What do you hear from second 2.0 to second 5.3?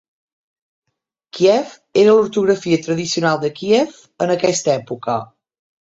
era l'ortografia tradicional de Kíev en aquesta època.